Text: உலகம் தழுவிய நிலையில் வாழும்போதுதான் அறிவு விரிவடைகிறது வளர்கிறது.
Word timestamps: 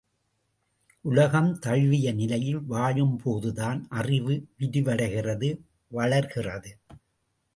உலகம் 1.05 1.59
தழுவிய 1.59 2.13
நிலையில் 2.13 2.63
வாழும்போதுதான் 2.69 3.79
அறிவு 3.89 4.35
விரிவடைகிறது 4.59 5.49
வளர்கிறது. 5.91 6.71